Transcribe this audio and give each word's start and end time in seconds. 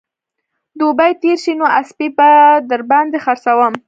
دوبى 0.79 1.07
تېر 1.21 1.37
شي 1.43 1.53
نو 1.59 1.65
اسپې 1.79 2.07
به 2.17 2.29
در 2.69 2.81
باندې 2.89 3.17
خرڅوم 3.25 3.73